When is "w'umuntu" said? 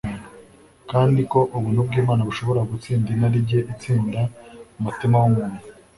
5.21-5.59